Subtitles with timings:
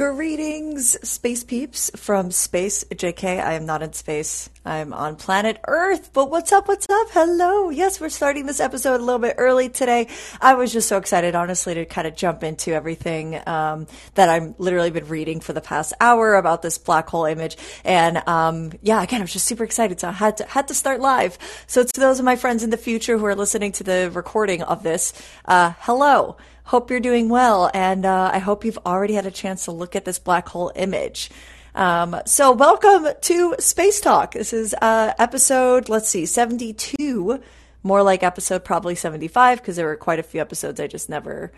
[0.00, 2.84] Greetings, space peeps from space.
[2.84, 4.48] JK, I am not in space.
[4.64, 6.14] I'm on planet Earth.
[6.14, 6.68] But what's up?
[6.68, 7.08] What's up?
[7.10, 7.68] Hello.
[7.68, 10.08] Yes, we're starting this episode a little bit early today.
[10.40, 14.54] I was just so excited, honestly, to kind of jump into everything um, that I'm
[14.56, 17.58] literally been reading for the past hour about this black hole image.
[17.84, 20.00] And um, yeah, again, I was just super excited.
[20.00, 21.36] So I had to, had to start live.
[21.66, 24.62] So to those of my friends in the future who are listening to the recording
[24.62, 25.12] of this,
[25.44, 26.38] uh, hello.
[26.70, 29.96] Hope you're doing well, and uh, I hope you've already had a chance to look
[29.96, 31.28] at this black hole image.
[31.74, 34.34] Um, so, welcome to Space Talk.
[34.34, 37.42] This is uh, episode, let's see, 72.
[37.82, 41.50] More like episode probably 75, because there were quite a few episodes I just never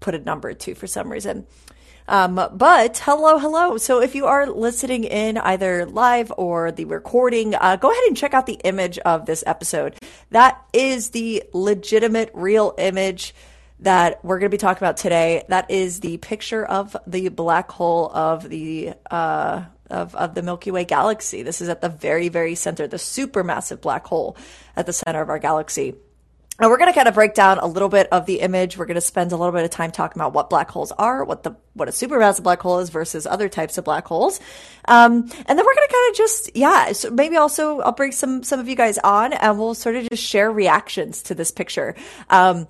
[0.00, 1.46] put a number to for some reason.
[2.06, 3.78] Um, but hello, hello.
[3.78, 8.18] So if you are listening in either live or the recording, uh, go ahead and
[8.18, 9.96] check out the image of this episode.
[10.30, 13.32] That is the legitimate, real image
[13.80, 15.44] that we're going to be talking about today.
[15.48, 20.70] That is the picture of the black hole of the uh, of of the Milky
[20.70, 21.42] Way galaxy.
[21.42, 24.36] This is at the very very center, the supermassive black hole
[24.76, 25.94] at the center of our galaxy.
[26.60, 28.76] And we're going to kind of break down a little bit of the image.
[28.76, 31.22] We're going to spend a little bit of time talking about what black holes are,
[31.24, 34.40] what the what a supermassive black hole is versus other types of black holes,
[34.86, 36.92] um, and then we're going to kind of just yeah.
[36.92, 40.10] So maybe also I'll bring some some of you guys on, and we'll sort of
[40.10, 41.94] just share reactions to this picture.
[42.28, 42.66] Um,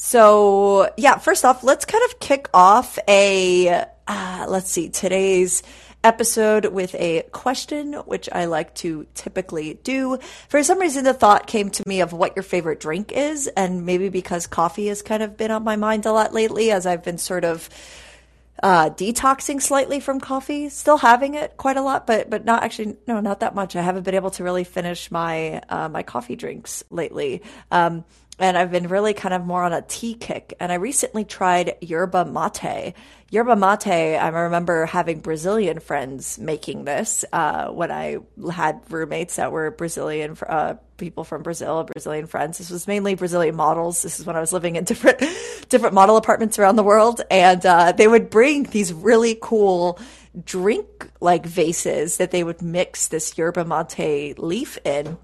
[0.00, 5.64] so, yeah, first off, let's kind of kick off a, uh, let's see, today's
[6.04, 10.20] episode with a question, which I like to typically do.
[10.48, 13.84] For some reason, the thought came to me of what your favorite drink is, and
[13.84, 17.02] maybe because coffee has kind of been on my mind a lot lately as I've
[17.02, 17.68] been sort of
[18.62, 22.96] uh, detoxing slightly from coffee, still having it quite a lot, but but not actually
[23.08, 23.74] no, not that much.
[23.74, 27.42] I haven't been able to really finish my uh, my coffee drinks lately.
[27.72, 28.04] Um,
[28.38, 30.54] and I've been really kind of more on a tea kick.
[30.60, 32.94] And I recently tried yerba mate.
[33.30, 38.18] Yerba mate, I remember having Brazilian friends making this uh, when I
[38.50, 42.58] had roommates that were Brazilian, uh, people from Brazil, Brazilian friends.
[42.58, 44.02] This was mainly Brazilian models.
[44.02, 45.22] This is when I was living in different,
[45.68, 47.20] different model apartments around the world.
[47.30, 49.98] And uh, they would bring these really cool
[50.44, 55.18] drink like vases that they would mix this yerba mate leaf in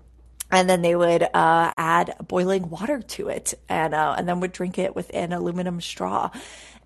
[0.55, 4.53] and then they would uh, add boiling water to it and uh, and then would
[4.53, 6.31] drink it with an aluminum straw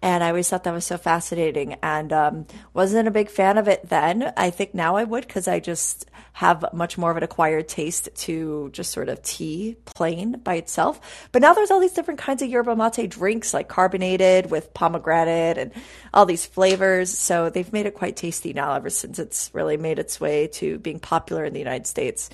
[0.01, 3.67] and I always thought that was so fascinating and um, wasn't a big fan of
[3.67, 4.33] it then.
[4.37, 8.09] I think now I would because I just have much more of an acquired taste
[8.15, 11.29] to just sort of tea plain by itself.
[11.33, 15.59] But now there's all these different kinds of yerba mate drinks like carbonated with pomegranate
[15.59, 15.73] and
[16.15, 17.17] all these flavors.
[17.17, 20.79] So they've made it quite tasty now ever since it's really made its way to
[20.79, 22.31] being popular in the United States.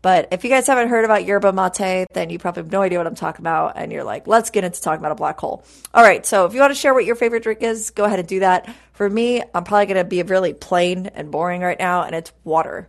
[0.00, 2.98] But if you guys haven't heard about yerba mate, then you probably have no idea
[2.98, 3.72] what I'm talking about.
[3.76, 5.64] And you're like, let's get into talking about a black hole.
[5.92, 6.24] All right.
[6.24, 8.40] So if you want to share what your favorite drink is, go ahead and do
[8.40, 8.72] that.
[8.92, 12.04] For me, I'm probably going to be really plain and boring right now.
[12.04, 12.88] And it's water.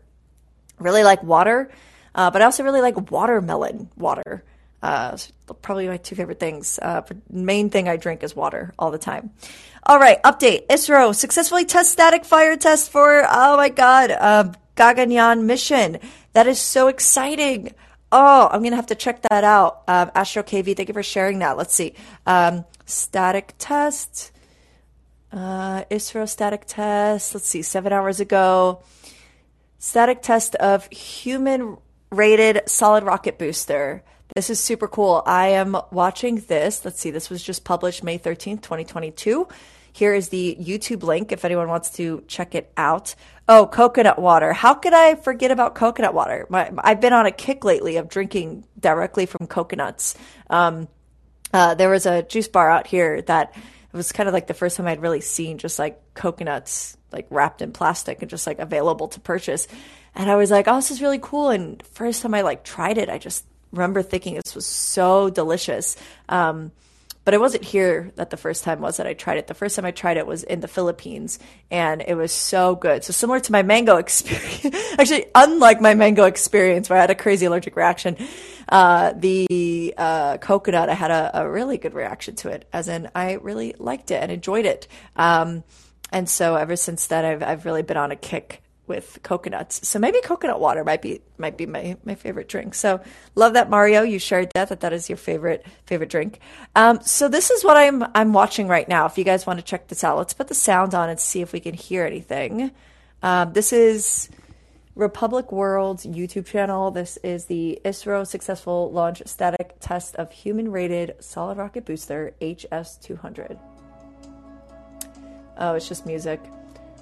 [0.77, 1.71] Really like water.
[2.13, 4.43] Uh, but I also really like watermelon water.
[4.81, 5.17] Uh,
[5.61, 6.79] probably my two favorite things.
[6.81, 9.31] Uh, main thing I drink is water all the time.
[9.83, 10.67] All right, update.
[10.67, 15.99] ISRO successfully test static fire test for, oh my God, uh, Gaganyaan mission.
[16.33, 17.73] That is so exciting.
[18.11, 19.83] Oh, I'm going to have to check that out.
[19.87, 21.57] Um, Astro KV, thank you for sharing that.
[21.57, 21.93] Let's see.
[22.25, 24.31] Um, static test.
[25.31, 27.35] Uh, ISRO static test.
[27.35, 28.81] Let's see, seven hours ago.
[29.77, 31.77] Static test of human
[32.11, 34.03] rated solid rocket booster.
[34.35, 35.23] This is super cool.
[35.25, 36.83] I am watching this.
[36.83, 39.47] Let's see, this was just published May 13th, 2022.
[39.99, 43.15] Here is the YouTube link if anyone wants to check it out.
[43.49, 44.53] Oh, coconut water.
[44.53, 46.47] How could I forget about coconut water?
[46.49, 50.15] My, I've been on a kick lately of drinking directly from coconuts.
[50.49, 50.87] Um,
[51.51, 54.53] uh, there was a juice bar out here that it was kind of like the
[54.53, 58.59] first time I'd really seen just like coconuts like wrapped in plastic and just like
[58.59, 59.67] available to purchase.
[60.15, 61.49] And I was like, oh, this is really cool.
[61.49, 63.43] And first time I like tried it, I just
[63.73, 65.97] remember thinking this was so delicious.
[66.29, 66.71] Um,
[67.25, 69.47] but I wasn't here that the first time was that I tried it.
[69.47, 71.39] The first time I tried it was in the Philippines,
[71.69, 73.03] and it was so good.
[73.03, 77.15] So similar to my mango experience, actually, unlike my mango experience where I had a
[77.15, 78.17] crazy allergic reaction,
[78.69, 82.67] uh, the uh, coconut I had a, a, really good reaction to it.
[82.71, 84.87] As in, I really liked it and enjoyed it.
[85.15, 85.63] Um,
[86.11, 89.87] and so ever since then, I've I've really been on a kick with coconuts.
[89.87, 92.75] So maybe coconut water might be might be my, my favorite drink.
[92.75, 92.99] So
[93.35, 96.39] love that Mario, you shared that that that is your favorite favorite drink.
[96.75, 99.05] Um, so this is what I'm I'm watching right now.
[99.05, 101.41] If you guys want to check this out, let's put the sound on and see
[101.41, 102.71] if we can hear anything.
[103.23, 104.29] Um, this is
[104.95, 106.91] Republic World's YouTube channel.
[106.91, 113.57] This is the ISRO successful launch static test of human rated solid rocket booster HS200.
[115.57, 116.41] Oh, it's just music.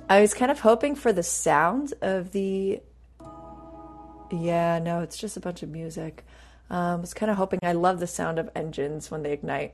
[0.09, 2.81] I was kind of hoping for the sound of the.
[4.31, 6.25] Yeah, no, it's just a bunch of music.
[6.69, 7.59] Um, I was kind of hoping.
[7.63, 9.73] I love the sound of engines when they ignite.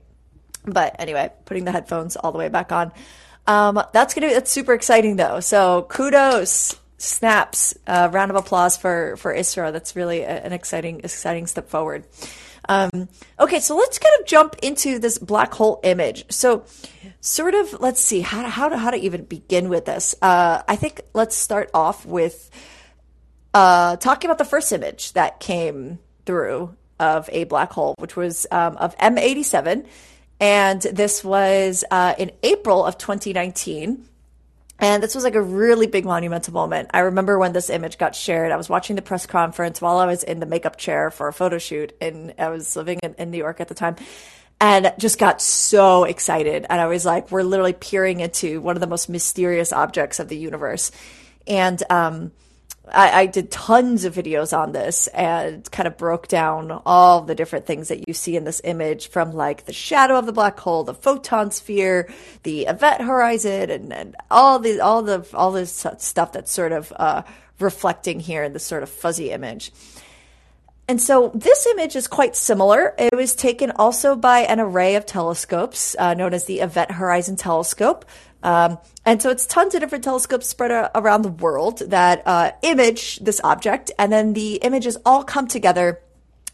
[0.66, 2.92] But anyway, putting the headphones all the way back on.
[3.46, 5.40] Um, that's gonna that's super exciting though.
[5.40, 9.72] So kudos, snaps, uh, round of applause for for ISRO.
[9.72, 12.06] That's really a, an exciting exciting step forward.
[12.70, 16.26] Um, okay, so let's kind of jump into this black hole image.
[16.32, 16.66] So,
[17.22, 20.16] sort of, let's see how to, how to, how to even begin with this.
[20.22, 22.50] Uh, I think let's start off with
[23.54, 28.48] uh, talking about the first image that came through of a black hole, which was
[28.52, 29.86] um, of M87.
[30.40, 34.08] And this was uh, in April of 2019.
[34.84, 36.90] And this was like a really big monumental moment.
[36.94, 38.52] I remember when this image got shared.
[38.52, 41.34] I was watching the press conference while I was in the makeup chair for a
[41.34, 43.96] photo shoot, and I was living in, in New York at the time
[44.60, 46.66] and just got so excited.
[46.70, 50.28] And I was like, we're literally peering into one of the most mysterious objects of
[50.28, 50.92] the universe.
[51.48, 52.34] And um,
[52.92, 57.34] I, I, did tons of videos on this and kind of broke down all the
[57.34, 60.60] different things that you see in this image from like the shadow of the black
[60.60, 62.10] hole, the photon sphere,
[62.44, 66.92] the event horizon, and, and all the all the all this stuff that's sort of
[66.98, 67.24] uh,
[67.60, 69.72] reflecting here in this sort of fuzzy image.
[70.94, 72.94] And so this image is quite similar.
[73.00, 77.36] It was taken also by an array of telescopes uh, known as the Event Horizon
[77.36, 78.06] Telescope.
[78.44, 83.18] Um, and so it's tons of different telescopes spread around the world that uh, image
[83.22, 86.00] this object, and then the images all come together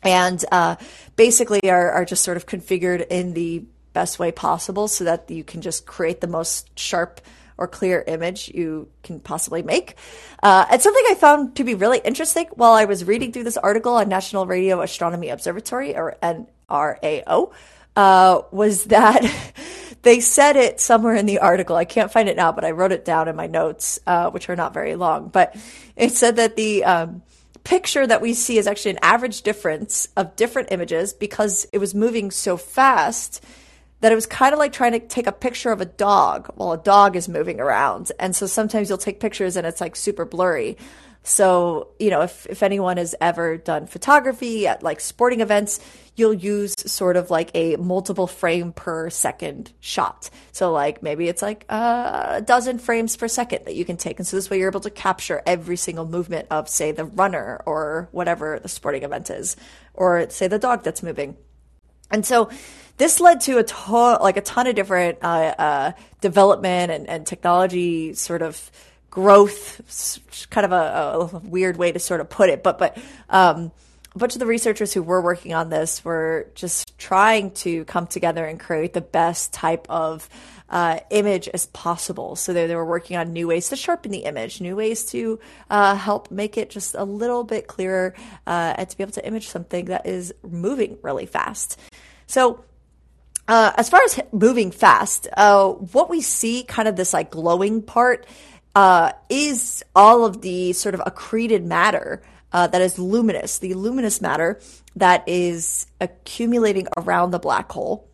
[0.04, 0.78] and uh,
[1.18, 5.44] basically are, are just sort of configured in the best way possible so that you
[5.44, 7.20] can just create the most sharp
[7.60, 9.96] or clear image you can possibly make.
[10.42, 13.58] Uh, and something I found to be really interesting while I was reading through this
[13.58, 17.52] article on National Radio Astronomy Observatory, or NRAO,
[17.98, 19.30] uh, was that
[20.02, 21.76] they said it somewhere in the article.
[21.76, 24.50] I can't find it now, but I wrote it down in my notes, uh, which
[24.50, 25.28] are not very long.
[25.28, 25.56] But
[25.98, 27.24] it said that the um,
[27.66, 31.94] picture that we see is actually an average difference of different images because it was
[31.94, 33.44] moving so fast
[34.02, 36.72] that it was kind of like trying to take a picture of a dog while
[36.72, 38.12] a dog is moving around.
[38.20, 40.78] And so sometimes you'll take pictures and it's like super blurry.
[41.22, 45.80] So, you know, if, if anyone has ever done photography at like sporting events,
[46.16, 50.30] you'll use sort of like a multiple frame per second shot.
[50.54, 54.18] So, like maybe it's like a dozen frames per second that you can take.
[54.20, 57.62] And so this way you're able to capture every single movement of, say, the runner
[57.66, 59.58] or whatever the sporting event is,
[59.94, 61.36] or say the dog that's moving.
[62.12, 62.50] And so
[63.00, 65.92] this led to a ton, like a ton of different uh, uh,
[66.22, 68.70] development and, and technology sort of
[69.10, 72.98] growth, kind of a, a, weird way to sort of put it, but but
[73.30, 73.72] um,
[74.14, 78.06] a bunch of the researchers who were working on this were just trying to come
[78.06, 80.28] together and create the best type of
[80.70, 82.36] uh, image as possible.
[82.36, 85.40] So they, they were working on new ways to sharpen the image, new ways to
[85.70, 88.14] uh, help make it just a little bit clearer,
[88.46, 91.80] uh, and to be able to image something that is moving really fast.
[92.28, 92.66] So
[93.50, 97.82] uh, as far as moving fast, uh, what we see, kind of this like glowing
[97.82, 98.28] part,
[98.76, 102.22] uh, is all of the sort of accreted matter
[102.54, 104.60] uh, that is luminous, the luminous matter
[104.96, 108.08] that is accumulating around the black hole.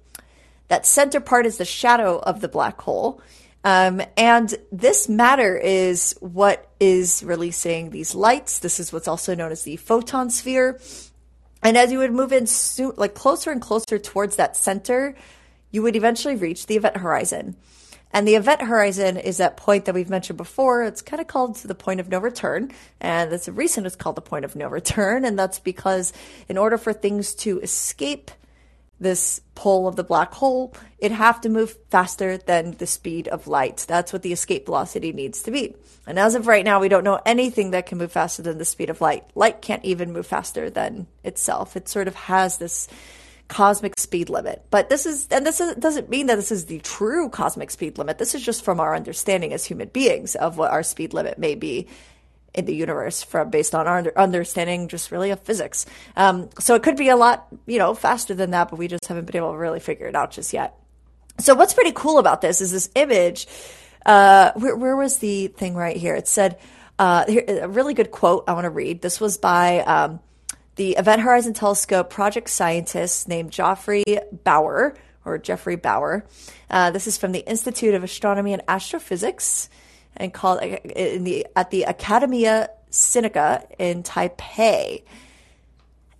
[0.69, 3.21] That center part is the shadow of the black hole.
[3.65, 8.59] Um, and this matter is what is releasing these lights.
[8.59, 10.79] This is what's also known as the photon sphere.
[11.65, 12.47] And as you would move in
[12.95, 15.15] like closer and closer towards that center,
[15.71, 17.55] you would eventually reach the event horizon.
[18.13, 20.83] And the event horizon is that point that we've mentioned before.
[20.83, 22.71] It's kind of called the point of no return.
[23.01, 25.25] And that's the reason it's called the point of no return.
[25.25, 26.13] And that's because
[26.47, 28.29] in order for things to escape
[29.05, 33.47] this pull of the black hole, it have to move faster than the speed of
[33.47, 33.85] light.
[33.87, 35.75] That's what the escape velocity needs to be.
[36.07, 38.65] And as of right now, we don't know anything that can move faster than the
[38.65, 39.23] speed of light.
[39.35, 41.77] Light can't even move faster than itself.
[41.77, 42.87] It sort of has this
[43.47, 44.65] cosmic speed limit.
[44.71, 47.99] But this is, and this is, doesn't mean that this is the true cosmic speed
[47.99, 48.17] limit.
[48.17, 51.53] This is just from our understanding as human beings of what our speed limit may
[51.53, 51.87] be
[52.55, 55.85] in the universe from based on our understanding just really of physics.
[56.15, 59.05] Um, so it could be a lot, you know, faster than that, but we just
[59.07, 60.75] haven't been able to really figure it out just yet.
[61.39, 63.47] So what's pretty cool about this is this image.
[64.05, 66.15] Uh, where, where was the thing right here?
[66.15, 66.57] It said,
[66.97, 69.01] uh, here, a really good quote I want to read.
[69.01, 70.19] This was by, um,
[70.75, 74.03] the Event Horizon Telescope project scientist named Geoffrey
[74.43, 76.25] Bower, or Jeffrey Bower.
[76.69, 79.69] Uh, this is from the Institute of Astronomy and Astrophysics
[80.17, 85.03] and called uh, in the at the Academia Sinica in Taipei.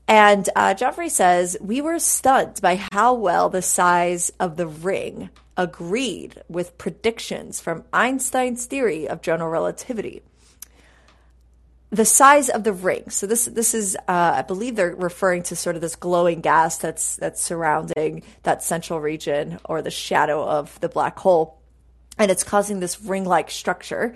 [0.08, 5.30] And uh, Jeffrey says, We were stunned by how well the size of the ring
[5.58, 10.22] agreed with predictions from Einstein's theory of general relativity.
[11.90, 13.10] The size of the ring.
[13.10, 16.78] So this this is, uh, I believe they're referring to sort of this glowing gas
[16.78, 21.58] that's that's surrounding that central region or the shadow of the black hole,
[22.18, 24.16] and it's causing this ring-like structure.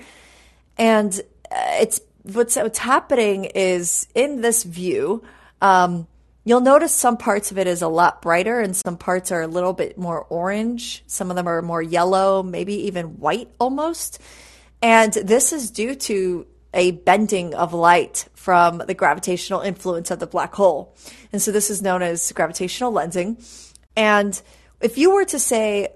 [0.78, 1.20] And
[1.52, 5.24] uh, it's what's what's happening is in this view.
[5.62, 6.08] Um,
[6.46, 9.48] You'll notice some parts of it is a lot brighter and some parts are a
[9.48, 11.04] little bit more orange.
[11.06, 14.20] Some of them are more yellow, maybe even white almost.
[14.82, 20.28] And this is due to a bending of light from the gravitational influence of the
[20.28, 20.96] black hole.
[21.32, 23.46] And so this is known as gravitational lensing.
[23.96, 24.42] And
[24.82, 25.90] if you were to say,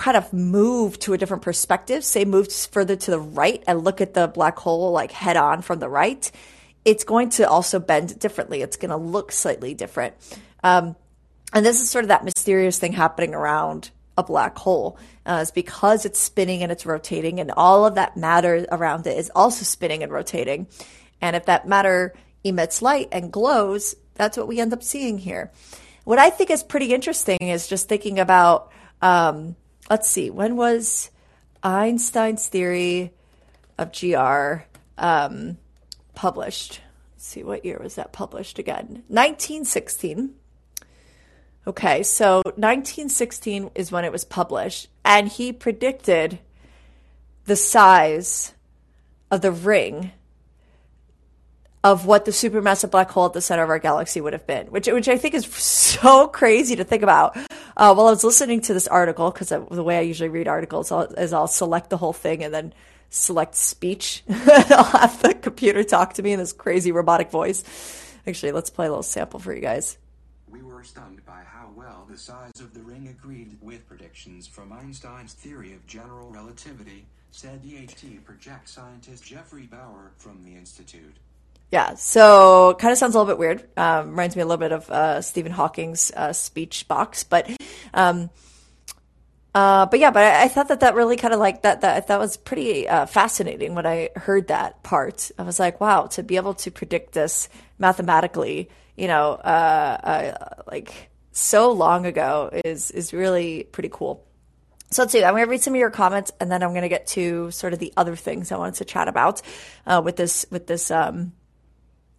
[0.00, 4.00] kind of move to a different perspective, say move further to the right and look
[4.00, 6.30] at the black hole like head on from the right,
[6.86, 8.62] it's going to also bend differently.
[8.62, 10.14] It's going to look slightly different.
[10.64, 10.96] Um,
[11.52, 14.98] and this is sort of that mysterious thing happening around a black hole.
[15.26, 19.18] Uh, it's because it's spinning and it's rotating, and all of that matter around it
[19.18, 20.66] is also spinning and rotating.
[21.20, 25.52] And if that matter emits light and glows, that's what we end up seeing here.
[26.04, 29.56] What I think is pretty interesting is just thinking about, um,
[29.90, 31.10] let's see, when was
[31.62, 33.12] Einstein's theory
[33.76, 34.62] of GR?
[34.96, 35.58] Um,
[36.14, 36.80] published.
[37.14, 39.02] Let's see, what year was that published again?
[39.08, 40.34] 1916.
[41.66, 46.38] Okay, so 1916 is when it was published, and he predicted
[47.44, 48.54] the size
[49.30, 50.12] of the ring
[51.82, 54.66] of what the supermassive black hole at the center of our galaxy would have been,
[54.66, 57.36] which which I think is so crazy to think about.
[57.76, 60.92] Uh, while I was listening to this article, because the way I usually read articles
[61.16, 62.74] is I'll select the whole thing and then
[63.08, 64.22] select speech.
[64.28, 67.64] I'll have the computer talk to me in this crazy robotic voice.
[68.26, 69.96] Actually, let's play a little sample for you guys.
[70.48, 74.72] We were stunned by how well the size of the ring agreed with predictions from
[74.72, 81.16] Einstein's theory of general relativity, said EHT project scientist Geoffrey Bower from the Institute.
[81.70, 83.68] Yeah, so kind of sounds a little bit weird.
[83.76, 87.48] Um, reminds me a little bit of uh, Stephen Hawking's uh, speech box, but
[87.94, 88.30] um,
[89.54, 92.08] uh, but yeah, but I, I, thought that that really kind of like that that
[92.08, 95.30] that was pretty uh, fascinating when I heard that part.
[95.38, 97.48] I was like, wow, to be able to predict this
[97.78, 104.26] mathematically, you know, uh, uh like so long ago is is really pretty cool.
[104.90, 105.22] So let's see.
[105.22, 107.52] I'm going to read some of your comments, and then I'm going to get to
[107.52, 109.40] sort of the other things I wanted to chat about
[109.86, 111.32] uh, with this with this um,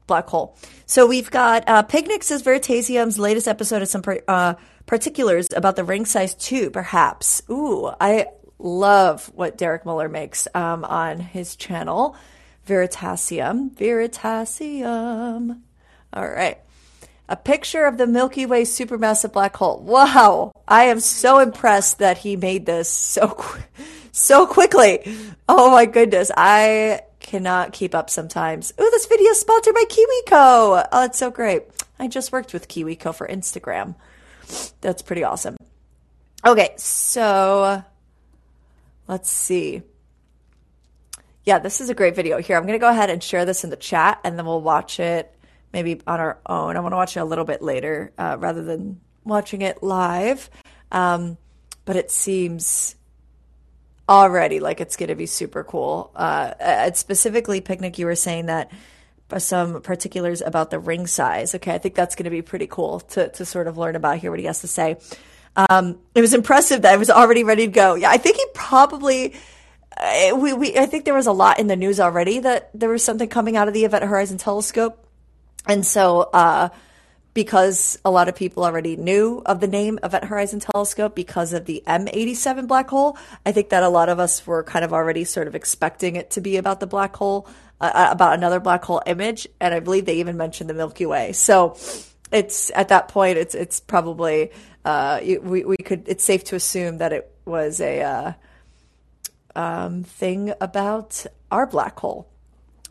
[0.07, 0.57] black hole.
[0.85, 4.03] So we've got uh, Picnic says Veritasium's latest episode is some.
[4.27, 4.55] Uh,
[4.85, 7.41] particulars about the ring size two, perhaps.
[7.49, 8.27] Ooh, I
[8.59, 12.15] love what Derek Muller makes um, on his channel,
[12.67, 13.71] Veritasium.
[13.71, 15.61] Veritasium.
[16.13, 16.57] All right.
[17.29, 19.79] A picture of the Milky Way supermassive black hole.
[19.79, 20.51] Wow.
[20.67, 23.41] I am so impressed that he made this so
[24.11, 24.99] so quickly.
[25.47, 26.31] Oh my goodness.
[26.35, 28.73] I cannot keep up sometimes.
[28.79, 30.87] Ooh, this video is sponsored by KiwiCo.
[30.91, 31.63] Oh, it's so great.
[31.99, 33.95] I just worked with KiwiCo for Instagram.
[34.81, 35.55] That's pretty awesome.
[36.45, 37.83] Okay, so
[39.07, 39.83] let's see.
[41.45, 42.39] Yeah, this is a great video.
[42.39, 44.61] Here, I'm going to go ahead and share this in the chat and then we'll
[44.61, 45.33] watch it
[45.73, 46.75] maybe on our own.
[46.75, 50.49] I want to watch it a little bit later uh, rather than watching it live.
[50.91, 51.37] Um,
[51.85, 52.95] but it seems
[54.11, 56.11] already like it's going to be super cool.
[56.15, 58.71] Uh, uh, specifically, Picnic, you were saying that
[59.37, 61.55] some particulars about the ring size.
[61.55, 64.17] Okay, I think that's going to be pretty cool to, to sort of learn about,
[64.17, 64.97] hear what he has to say.
[65.55, 67.95] Um, it was impressive that I was already ready to go.
[67.95, 69.33] Yeah, I think he probably.
[69.95, 72.89] Uh, we, we, I think there was a lot in the news already that there
[72.89, 75.05] was something coming out of the Event Horizon Telescope.
[75.67, 76.69] And so, uh,
[77.33, 81.65] because a lot of people already knew of the name Event Horizon Telescope because of
[81.65, 85.23] the M87 black hole, I think that a lot of us were kind of already
[85.23, 87.47] sort of expecting it to be about the black hole
[87.81, 91.31] uh, about another black hole image, and I believe they even mentioned the Milky Way.
[91.33, 91.75] So
[92.31, 94.51] it's at that point, it's it's probably
[94.85, 98.33] uh, we we could it's safe to assume that it was a uh,
[99.55, 102.29] um, thing about our black hole.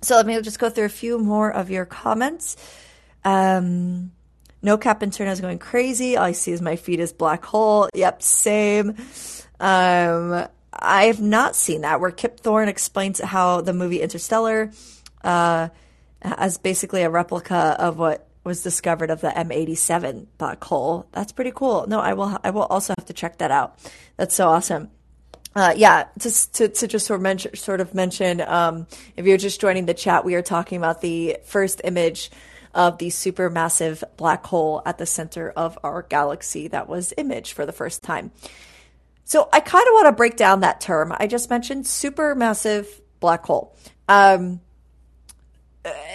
[0.03, 2.57] So let me just go through a few more of your comments.
[3.25, 4.13] Um,
[4.63, 6.17] no cap internet is going crazy.
[6.17, 7.89] All I see is my feet is black hole.
[7.95, 8.97] Yep, same.
[9.59, 14.71] Um, I have not seen that where Kip Thorne explains how the movie Interstellar
[15.25, 15.69] uh,
[16.23, 21.07] as basically a replica of what was discovered of the M87 black hole.
[21.13, 21.87] That's pretty cool.
[21.87, 22.39] No, I will.
[22.43, 23.79] I will also have to check that out.
[24.17, 24.91] That's so awesome.
[25.55, 28.87] Uh, yeah, just to, to just sort of mention, sort of mention um,
[29.17, 32.31] if you're just joining the chat, we are talking about the first image
[32.75, 37.67] of the supermassive black hole at the center of our galaxy that was imaged for
[37.67, 38.31] the first time.
[39.25, 41.15] So I kind of want to break down that term.
[41.17, 42.87] I just mentioned supermassive
[43.21, 43.77] black hole.
[44.09, 44.61] Um,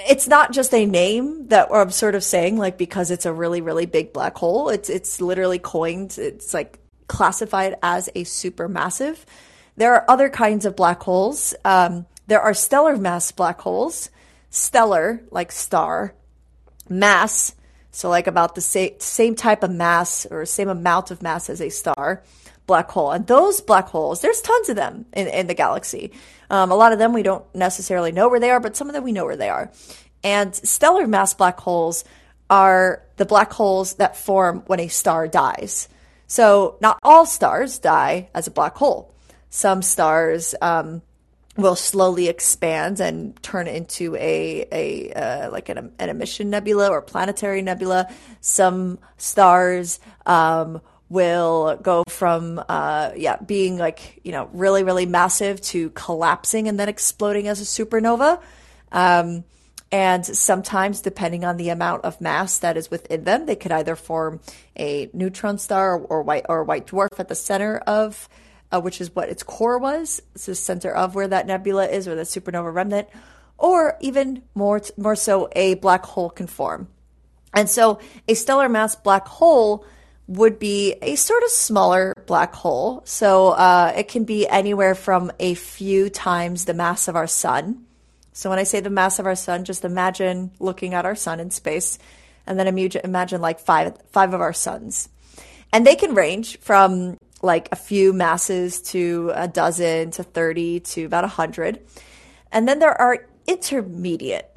[0.07, 3.61] it's not just a name that I'm sort of saying like because it's a really
[3.61, 4.69] really big black hole.
[4.69, 6.17] It's it's literally coined.
[6.17, 9.17] It's like classified as a supermassive.
[9.75, 11.55] There are other kinds of black holes.
[11.65, 14.09] Um, there are stellar mass black holes.
[14.49, 16.13] Stellar, like star,
[16.89, 17.55] mass,
[17.91, 21.61] so like about the same same type of mass or same amount of mass as
[21.61, 22.23] a star
[22.67, 23.11] black hole.
[23.11, 26.11] And those black holes, there's tons of them in, in the galaxy.
[26.49, 28.93] Um, a lot of them we don't necessarily know where they are, but some of
[28.93, 29.71] them we know where they are.
[30.23, 32.03] And stellar mass black holes
[32.49, 35.87] are the black holes that form when a star dies.
[36.27, 39.13] So not all stars die as a black hole.
[39.49, 41.01] Some stars um,
[41.57, 47.01] will slowly expand and turn into a a uh, like an, an emission nebula or
[47.01, 48.07] planetary nebula.
[48.41, 55.61] Some stars um, will go from uh, yeah being like you know really really massive
[55.61, 58.41] to collapsing and then exploding as a supernova
[58.91, 59.43] um,
[59.91, 63.95] and sometimes depending on the amount of mass that is within them they could either
[63.95, 64.39] form
[64.77, 68.27] a neutron star or, or white or white dwarf at the center of
[68.71, 72.07] uh, which is what its core was it's the center of where that nebula is
[72.07, 73.07] or the supernova remnant
[73.57, 76.87] or even more more so a black hole can form
[77.53, 79.85] and so a stellar mass black hole
[80.27, 83.01] would be a sort of smaller black hole.
[83.05, 87.85] So uh, it can be anywhere from a few times the mass of our sun.
[88.33, 91.39] So when I say the mass of our sun, just imagine looking at our sun
[91.39, 91.97] in space,
[92.45, 95.07] and then imagine like five five of our suns,
[95.71, 101.05] and they can range from like a few masses to a dozen to thirty to
[101.05, 101.79] about a hundred,
[102.51, 104.51] and then there are intermediate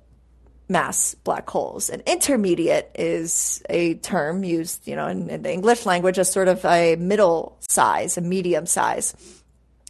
[0.69, 1.89] mass black holes.
[1.89, 6.49] And intermediate is a term used, you know, in, in, the English language as sort
[6.49, 9.15] of a middle size, a medium size.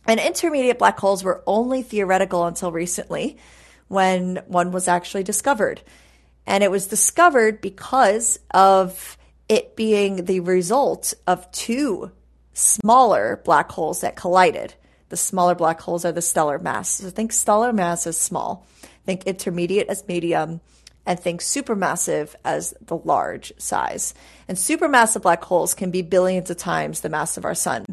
[0.06, 3.38] And intermediate black holes were only theoretical until recently
[3.88, 5.82] when one was actually discovered.
[6.46, 12.12] And it was discovered because of it being the result of two
[12.58, 14.74] smaller black holes that collided.
[15.08, 16.88] The smaller black holes are the stellar mass.
[16.90, 18.66] So think stellar mass as small
[19.08, 20.60] think intermediate as medium,
[21.06, 24.12] and think supermassive as the large size.
[24.46, 27.86] And supermassive black holes can be billions of times the mass of our sun.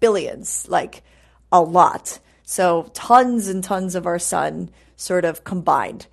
[0.00, 1.04] Billions, like
[1.52, 2.18] a lot.
[2.42, 6.08] So tons and tons of our sun sort of combined.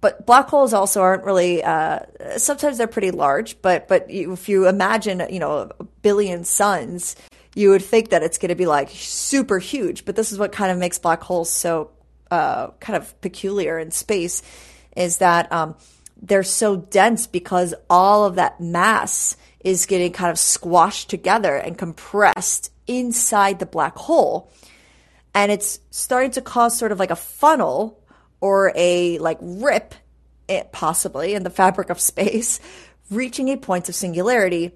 [0.00, 1.62] But black holes also aren't really.
[1.62, 2.00] Uh,
[2.36, 7.16] sometimes they're pretty large, but but if you imagine, you know, a billion suns,
[7.54, 10.04] you would think that it's going to be like super huge.
[10.04, 11.90] But this is what kind of makes black holes so
[12.30, 14.42] uh, kind of peculiar in space
[14.96, 15.76] is that um,
[16.20, 21.76] they're so dense because all of that mass is getting kind of squashed together and
[21.76, 24.50] compressed inside the black hole.
[25.34, 28.02] And it's starting to cause sort of like a funnel
[28.40, 29.94] or a like rip,
[30.48, 32.60] it possibly in the fabric of space,
[33.10, 34.72] reaching a point of singularity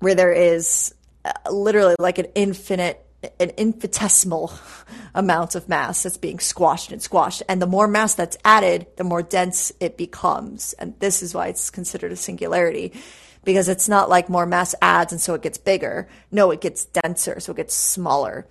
[0.00, 3.00] where there is uh, literally like an infinite
[3.40, 4.52] an infinitesimal
[5.14, 7.42] amount of mass that's being squashed and squashed.
[7.48, 10.74] And the more mass that's added, the more dense it becomes.
[10.74, 12.92] And this is why it's considered a singularity
[13.44, 16.08] because it's not like more mass adds and so it gets bigger.
[16.30, 18.46] No, it gets denser, so it gets smaller.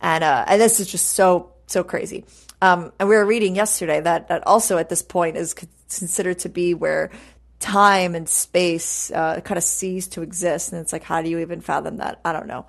[0.00, 2.24] And, uh, and this is just so, so crazy.
[2.62, 6.48] Um, and we were reading yesterday that, that also at this point is considered to
[6.48, 7.10] be where
[7.58, 10.72] time and space uh, kind of cease to exist.
[10.72, 12.20] And it's like, how do you even fathom that?
[12.24, 12.66] I don't know.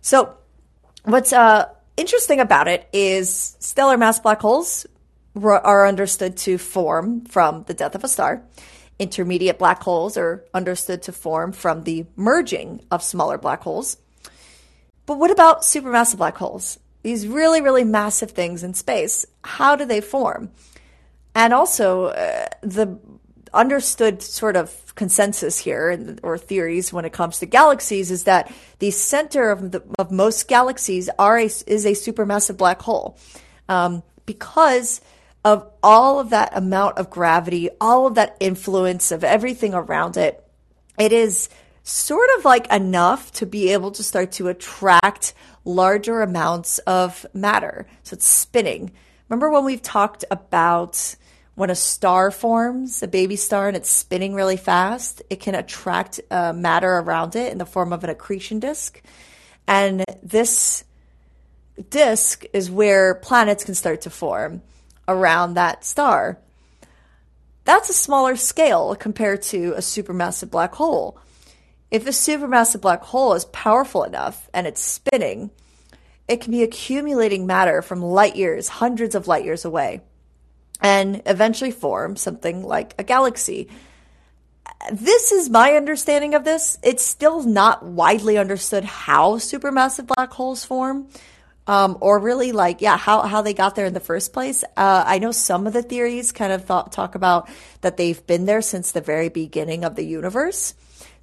[0.00, 0.36] So
[1.04, 4.86] what's uh, interesting about it is stellar mass black holes
[5.42, 8.42] are understood to form from the death of a star.
[8.98, 13.96] Intermediate black holes are understood to form from the merging of smaller black holes.
[15.06, 16.78] But what about supermassive black holes?
[17.04, 19.26] These really, really massive things in space.
[19.44, 20.50] How do they form?
[21.34, 22.98] And also, uh, the
[23.52, 28.90] understood sort of consensus here or theories when it comes to galaxies is that the
[28.90, 33.18] center of, the, of most galaxies are a, is a supermassive black hole
[33.68, 35.02] um, because
[35.44, 40.42] of all of that amount of gravity, all of that influence of everything around it.
[40.98, 41.50] It is
[41.84, 47.86] sort of like enough to be able to start to attract larger amounts of matter.
[48.02, 48.90] So it's spinning.
[49.28, 51.14] Remember when we've talked about
[51.54, 56.20] when a star forms, a baby star, and it's spinning really fast, it can attract
[56.30, 59.00] uh, matter around it in the form of an accretion disk.
[59.68, 60.84] And this
[61.90, 64.62] disk is where planets can start to form
[65.06, 66.38] around that star.
[67.64, 71.18] that's a smaller scale compared to a supermassive black hole.
[71.94, 75.52] If a supermassive black hole is powerful enough and it's spinning,
[76.26, 80.00] it can be accumulating matter from light years, hundreds of light years away,
[80.80, 83.68] and eventually form something like a galaxy.
[84.90, 86.78] This is my understanding of this.
[86.82, 91.06] It's still not widely understood how supermassive black holes form.
[91.68, 94.64] Um, or really like, yeah, how, how they got there in the first place.
[94.76, 97.48] Uh, I know some of the theories kind of thought, talk about
[97.82, 100.74] that they've been there since the very beginning of the universe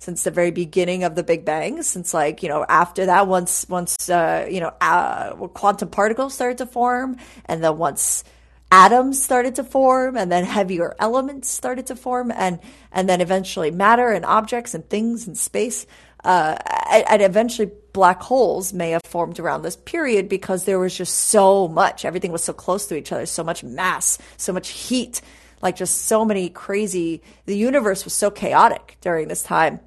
[0.02, 3.68] since the very beginning of the Big Bang, since like, you know, after that, once,
[3.70, 8.24] once, uh, you know, uh, quantum particles started to form, and then once
[8.72, 12.60] atoms started to form, and then heavier elements started to form, and,
[12.92, 15.86] and then eventually matter and objects and things and space,
[16.24, 16.58] uh,
[16.90, 21.68] and eventually black holes may have formed around this period because there was just so
[21.68, 25.22] much, everything was so close to each other, so much mass, so much heat,
[25.62, 29.80] like just so many crazy, the universe was so chaotic during this time.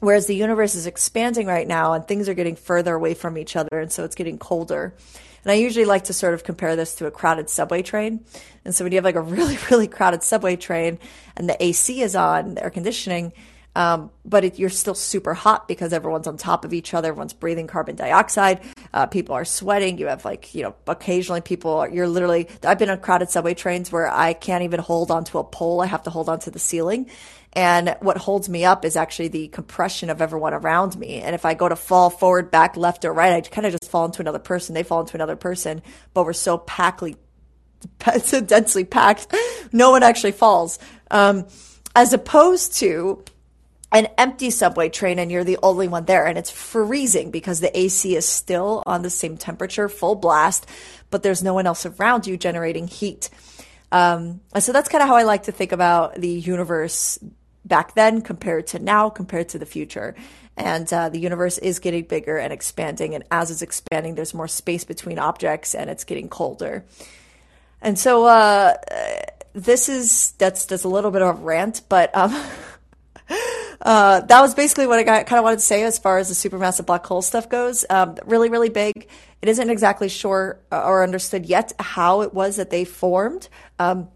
[0.00, 3.56] Whereas the universe is expanding right now and things are getting further away from each
[3.56, 3.78] other.
[3.78, 4.94] And so it's getting colder.
[5.44, 8.24] And I usually like to sort of compare this to a crowded subway train.
[8.64, 10.98] And so when you have like a really, really crowded subway train
[11.36, 13.32] and the AC is on, the air conditioning,
[13.76, 17.08] um, but it, you're still super hot because everyone's on top of each other.
[17.08, 18.60] Everyone's breathing carbon dioxide.
[18.92, 19.98] Uh, people are sweating.
[19.98, 23.54] You have like, you know, occasionally people are, you're literally, I've been on crowded subway
[23.54, 25.80] trains where I can't even hold onto a pole.
[25.80, 27.10] I have to hold onto the ceiling.
[27.56, 31.20] And what holds me up is actually the compression of everyone around me.
[31.20, 33.90] And if I go to fall forward, back, left, or right, I kind of just
[33.90, 34.74] fall into another person.
[34.74, 35.82] They fall into another person,
[36.14, 37.16] but we're so packly,
[38.22, 39.32] so densely packed,
[39.72, 40.78] no one actually falls.
[41.10, 41.46] Um,
[41.94, 43.22] as opposed to
[43.92, 47.78] an empty subway train and you're the only one there and it's freezing because the
[47.78, 50.66] AC is still on the same temperature, full blast,
[51.10, 53.30] but there's no one else around you generating heat.
[53.92, 57.20] Um, so that's kind of how I like to think about the universe
[57.64, 60.14] back then compared to now, compared to the future.
[60.56, 63.14] And uh, the universe is getting bigger and expanding.
[63.14, 66.84] And as it's expanding, there's more space between objects and it's getting colder.
[67.82, 68.74] And so uh,
[69.52, 72.32] this is that's that's a little bit of a rant, but um,
[73.82, 76.28] uh, that was basically what I got, kind of wanted to say as far as
[76.28, 77.84] the supermassive black hole stuff goes.
[77.90, 79.08] Um, really, really big.
[79.42, 83.48] It isn't exactly sure or understood yet how it was that they formed.
[83.78, 84.08] Um,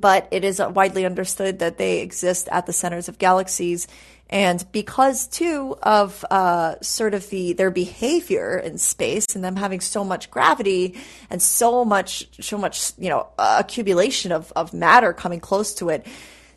[0.00, 3.86] but it is widely understood that they exist at the centers of galaxies.
[4.28, 9.80] And because too of uh, sort of the their behavior in space and them having
[9.80, 10.96] so much gravity
[11.28, 16.06] and so much so much you know accumulation of, of matter coming close to it,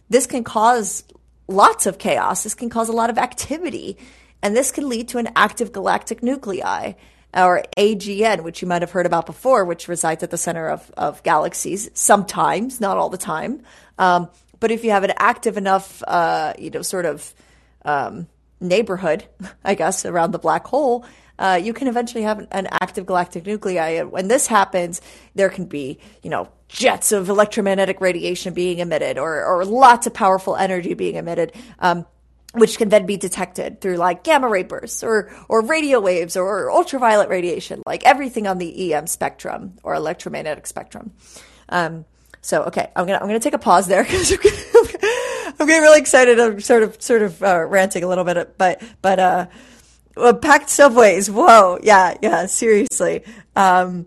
[0.10, 1.04] this can cause
[1.50, 2.44] lots of chaos.
[2.44, 3.98] This can cause a lot of activity,
[4.42, 6.94] and this can lead to an active galactic nuclei
[7.36, 10.92] or AGN, which you might have heard about before, which resides at the center of,
[10.98, 13.62] of galaxies sometimes, not all the time.
[13.98, 17.34] Um, but if you have an active enough, uh, you know, sort of
[17.84, 18.28] um,
[18.60, 19.26] neighborhood,
[19.64, 21.06] I guess, around the black hole,
[21.38, 23.90] uh, you can eventually have an active galactic nuclei.
[23.90, 25.02] And when this happens,
[25.34, 30.14] there can be, you know, jets of electromagnetic radiation being emitted or, or lots of
[30.14, 31.52] powerful energy being emitted.
[31.80, 32.06] Um,
[32.56, 36.72] which can then be detected through like gamma ray bursts or, or radio waves or
[36.72, 41.12] ultraviolet radiation, like everything on the EM spectrum or electromagnetic spectrum.
[41.70, 42.06] Um,
[42.42, 44.32] so, okay, I'm gonna, I'm gonna take a pause there because
[45.60, 46.40] I'm getting really excited.
[46.40, 49.48] I'm sort of, sort of, uh, ranting a little bit, but, but, uh,
[50.16, 51.30] well, packed subways.
[51.30, 51.80] Whoa.
[51.82, 52.16] Yeah.
[52.22, 52.46] Yeah.
[52.46, 53.24] Seriously.
[53.56, 54.06] Um,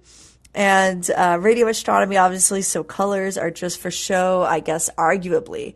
[0.55, 2.63] and, uh, radio astronomy, obviously.
[2.63, 5.75] So colors are just for show, I guess, arguably.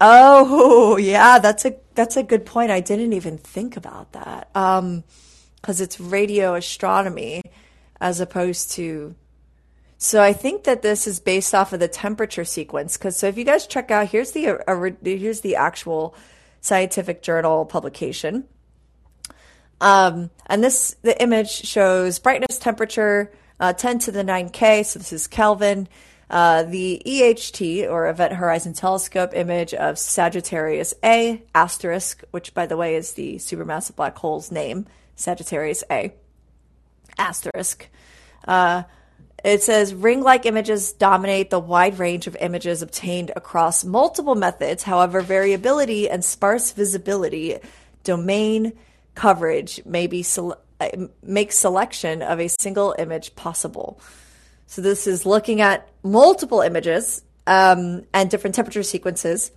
[0.00, 2.70] Oh, yeah, that's a that's a good point.
[2.70, 4.50] I didn't even think about that.
[4.54, 5.04] Um
[5.62, 7.42] cuz it's radio astronomy
[8.00, 9.14] as opposed to
[9.96, 13.38] so I think that this is based off of the temperature sequence cuz so if
[13.38, 16.14] you guys check out here's the uh, here's the actual
[16.60, 18.44] scientific journal publication.
[19.80, 25.12] Um and this the image shows brightness temperature uh, 10 to the 9k so this
[25.12, 25.88] is Kelvin
[26.30, 32.76] uh, the EHT, or Event Horizon Telescope image of Sagittarius A, asterisk, which by the
[32.76, 36.12] way is the supermassive black hole's name, Sagittarius A,
[37.18, 37.88] asterisk.
[38.46, 38.84] Uh,
[39.44, 44.82] it says ring like images dominate the wide range of images obtained across multiple methods.
[44.82, 47.58] However, variability and sparse visibility,
[48.04, 48.72] domain
[49.14, 50.88] coverage may be sele- uh,
[51.22, 54.00] make selection of a single image possible.
[54.66, 59.50] So this is looking at multiple images um, and different temperature sequences,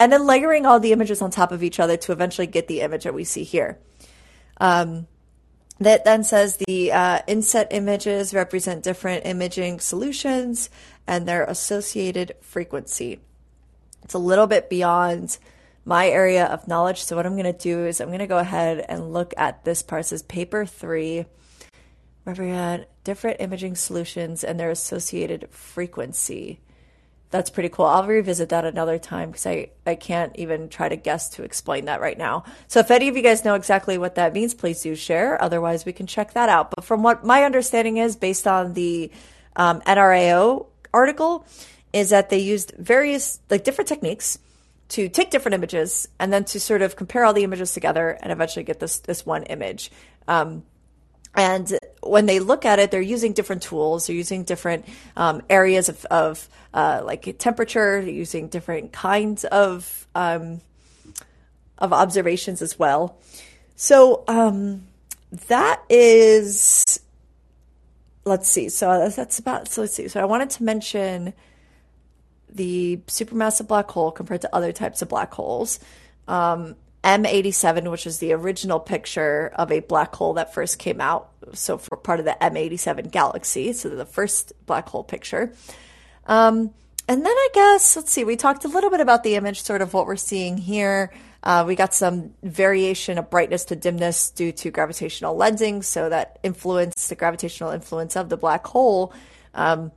[0.00, 2.80] and then layering all the images on top of each other to eventually get the
[2.80, 3.78] image that we see here.
[4.58, 5.06] Um,
[5.80, 10.70] that then says the uh, inset images represent different imaging solutions
[11.06, 13.20] and their associated frequency.
[14.02, 15.38] It's a little bit beyond
[15.84, 17.02] my area of knowledge.
[17.02, 19.64] So, what I'm going to do is I'm going to go ahead and look at
[19.64, 20.00] this part.
[20.00, 21.26] It says paper three,
[22.28, 26.60] represent different imaging solutions and their associated frequency.
[27.30, 27.84] That's pretty cool.
[27.84, 31.84] I'll revisit that another time because I, I can't even try to guess to explain
[31.86, 32.44] that right now.
[32.68, 35.40] So if any of you guys know exactly what that means, please do share.
[35.42, 36.70] Otherwise, we can check that out.
[36.70, 39.10] But from what my understanding is, based on the
[39.56, 41.46] um, NRAO article,
[41.92, 44.38] is that they used various, like different techniques
[44.90, 48.32] to take different images and then to sort of compare all the images together and
[48.32, 49.90] eventually get this, this one image.
[50.26, 50.62] Um,
[51.38, 54.06] and when they look at it, they're using different tools.
[54.06, 54.84] They're using different
[55.16, 58.02] um, areas of, of uh, like temperature.
[58.02, 60.60] They're using different kinds of um,
[61.78, 63.18] of observations as well.
[63.76, 64.88] So um,
[65.46, 66.98] that is,
[68.24, 68.68] let's see.
[68.68, 69.68] So that's about.
[69.68, 70.08] So let's see.
[70.08, 71.34] So I wanted to mention
[72.50, 75.78] the supermassive black hole compared to other types of black holes.
[76.26, 76.74] Um,
[77.08, 81.30] M87, which is the original picture of a black hole that first came out.
[81.54, 85.54] So, for part of the M87 galaxy, so the first black hole picture.
[86.26, 86.74] Um,
[87.08, 89.80] and then I guess, let's see, we talked a little bit about the image, sort
[89.80, 91.10] of what we're seeing here.
[91.42, 96.38] Uh, we got some variation of brightness to dimness due to gravitational lensing, so that
[96.42, 99.14] influence, the gravitational influence of the black hole.
[99.54, 99.92] Um,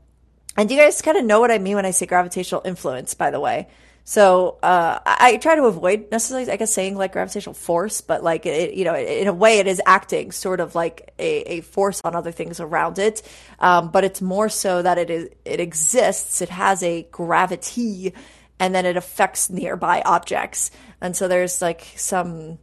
[0.56, 3.14] and do you guys kind of know what I mean when I say gravitational influence,
[3.14, 3.68] by the way?
[4.04, 8.46] So uh, I, try to avoid necessarily, I guess, saying like gravitational force, but like
[8.46, 12.02] it, you know, in a way, it is acting sort of like a, a force
[12.04, 13.22] on other things around it.
[13.60, 16.42] Um, but it's more so that it is it exists.
[16.42, 18.14] It has a gravity,
[18.60, 20.72] and then it affects nearby objects.
[21.00, 22.58] And so there's like some,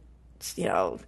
[0.55, 0.99] you know.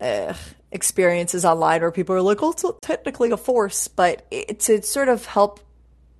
[0.00, 0.34] Uh,
[0.72, 5.08] experiences online where people are like, "Oh, it's technically a force," but it, to sort
[5.08, 5.60] of help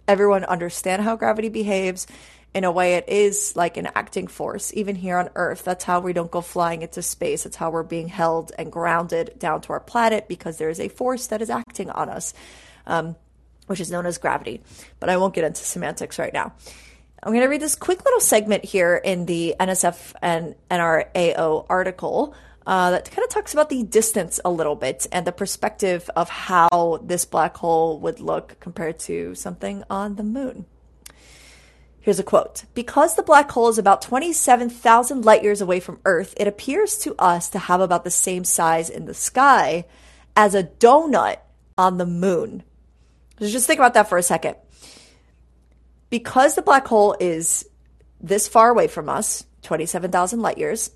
[0.06, 2.06] everyone understand how gravity behaves
[2.54, 4.72] in a way it is like an acting force.
[4.74, 7.46] Even here on earth that's how we don't go flying into space.
[7.46, 10.88] It's how we're being held and grounded down to our planet because there is a
[10.88, 12.34] force that is acting on us
[12.86, 13.16] um,
[13.66, 14.62] which is known as gravity.
[15.00, 16.52] But i won't get into semantics right now.
[17.22, 22.34] I'm going to read this quick little segment here in the nsf and nrao article
[22.66, 26.28] uh, that kind of talks about the distance a little bit and the perspective of
[26.28, 30.66] how this black hole would look compared to something on the moon.
[32.04, 36.34] Here's a quote Because the black hole is about 27,000 light years away from Earth,
[36.36, 39.86] it appears to us to have about the same size in the sky
[40.36, 41.38] as a donut
[41.78, 42.62] on the moon.
[43.38, 44.56] So just think about that for a second.
[46.10, 47.66] Because the black hole is
[48.20, 50.90] this far away from us, 27,000 light years,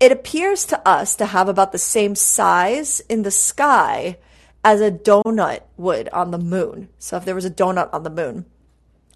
[0.00, 4.16] it appears to us to have about the same size in the sky
[4.64, 6.88] as a donut would on the moon.
[6.98, 8.46] So if there was a donut on the moon.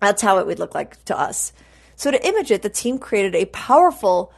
[0.03, 1.53] That's how it would look like to us.
[1.95, 4.33] So to image it, the team created a powerful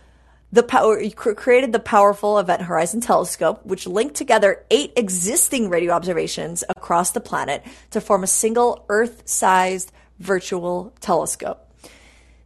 [0.53, 6.62] the power created the powerful Event Horizon Telescope, which linked together eight existing radio observations
[6.68, 11.72] across the planet to form a single Earth-sized virtual telescope.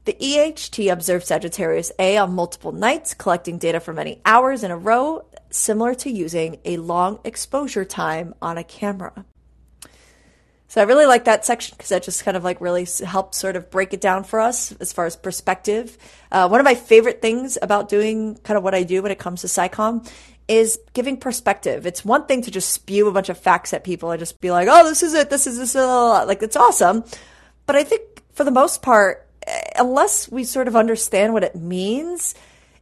[0.06, 4.76] The EHT observed Sagittarius A on multiple nights, collecting data for many hours in a
[4.78, 9.26] row, similar to using a long exposure time on a camera.
[10.68, 13.56] So I really like that section because that just kind of like really helped sort
[13.56, 15.96] of break it down for us as far as perspective.
[16.30, 19.18] Uh, one of my favorite things about doing kind of what I do when it
[19.18, 20.06] comes to SciComm
[20.46, 21.86] is giving perspective.
[21.86, 24.50] It's one thing to just spew a bunch of facts at people and just be
[24.50, 25.30] like, "Oh, this is it.
[25.30, 27.04] This is this." Uh, like it's awesome,
[27.66, 28.02] but I think
[28.32, 32.34] for the most part, eh, unless we sort of understand what it means,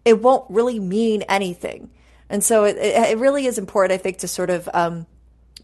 [0.04, 1.90] it won't really mean anything.
[2.28, 5.06] And so it, it really is important, I think, to sort of um,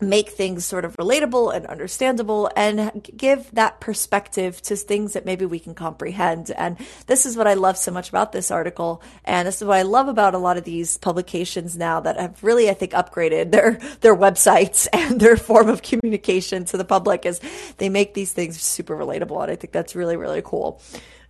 [0.03, 5.47] make things sort of relatable and understandable and give that perspective to things that maybe
[5.47, 6.51] we can comprehend.
[6.51, 9.03] And this is what I love so much about this article.
[9.25, 12.43] And this is what I love about a lot of these publications now that have
[12.43, 17.25] really, I think, upgraded their, their websites and their form of communication to the public
[17.27, 17.41] is
[17.79, 19.43] they make these things super relatable.
[19.43, 20.81] And I think that's really, really cool.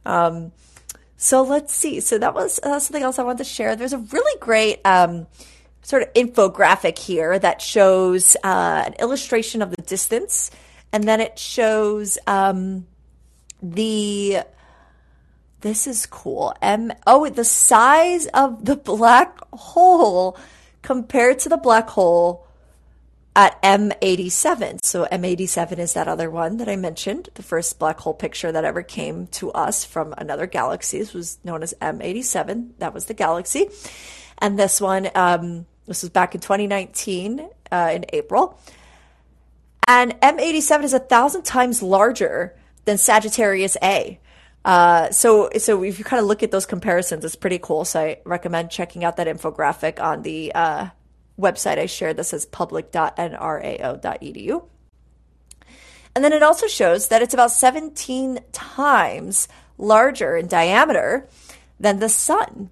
[0.04, 0.52] Um,
[1.16, 2.00] so let's see.
[2.00, 3.76] So that was uh, something else I wanted to share.
[3.76, 5.28] There's a really great, um,
[5.82, 10.50] sort of infographic here that shows uh, an illustration of the distance,
[10.92, 12.86] and then it shows um,
[13.62, 14.40] the.
[15.60, 16.56] This is cool.
[16.60, 16.92] M.
[17.06, 20.36] Oh, the size of the black hole
[20.82, 22.48] compared to the black hole
[23.34, 24.84] at M87.
[24.84, 28.64] So M87 is that other one that I mentioned, the first black hole picture that
[28.64, 30.98] ever came to us from another galaxy.
[30.98, 32.72] This was known as M87.
[32.78, 33.68] That was the galaxy.
[34.38, 37.48] And this one, um, this was back in 2019.
[37.72, 38.56] uh, in April.
[39.88, 44.20] And M87 is a thousand times larger than Sagittarius A.
[44.64, 47.84] Uh, so, so if you kind of look at those comparisons, it's pretty cool.
[47.84, 50.86] So I recommend checking out that infographic on the uh,
[51.40, 52.16] website I shared.
[52.16, 54.64] This is public.nrao.edu.
[56.14, 61.26] And then it also shows that it's about 17 times larger in diameter
[61.80, 62.70] than the sun.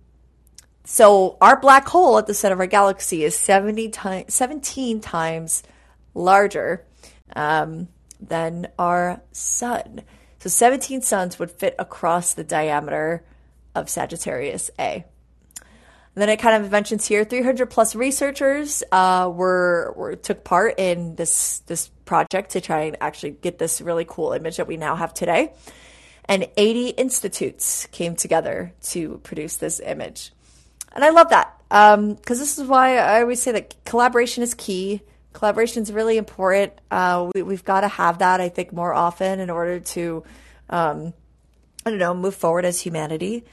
[0.92, 5.62] So our black hole at the center of our galaxy is 70 times, 17 times
[6.14, 6.85] larger
[7.37, 7.87] um,
[8.18, 10.03] than our sun.
[10.40, 13.24] So 17 suns would fit across the diameter
[13.72, 15.05] of Sagittarius A.
[15.55, 15.64] And
[16.16, 21.14] then it kind of mentions here 300 plus researchers uh, were, were took part in
[21.14, 24.96] this this project to try and actually get this really cool image that we now
[24.96, 25.53] have today.
[26.24, 30.33] And 80 institutes came together to produce this image.
[30.92, 34.55] And I love that because um, this is why I always say that collaboration is
[34.55, 35.03] key.
[35.33, 36.72] Collaboration is really important.
[36.90, 40.24] Uh, we, have got to have that, I think, more often in order to,
[40.68, 41.12] um,
[41.87, 43.44] I don't know, move forward as humanity.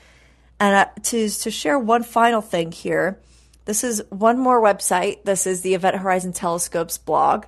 [0.59, 3.19] And uh, to to share one final thing here,
[3.65, 5.23] this is one more website.
[5.23, 7.45] This is the Event Horizon Telescopes blog.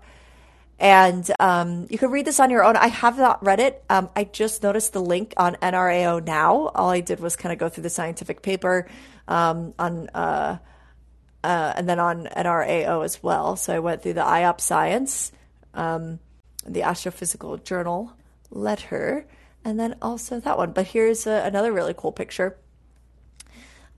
[0.80, 2.78] And um, you can read this on your own.
[2.78, 3.84] I have not read it.
[3.90, 6.70] Um, I just noticed the link on NRAO now.
[6.74, 8.88] All I did was kind of go through the scientific paper
[9.28, 10.58] um, on, uh,
[11.44, 13.58] uh, and then on NRAO as well.
[13.58, 15.34] So I went through the IOP Science,
[15.74, 16.20] um,
[16.66, 18.14] the Astrophysical Journal
[18.50, 19.26] letter,
[19.66, 20.72] and then also that one.
[20.72, 22.58] But here's a, another really cool picture.